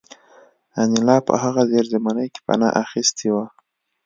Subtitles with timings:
[0.81, 3.45] انیلا په هغه زیرزمینۍ کې پناه اخیستې وه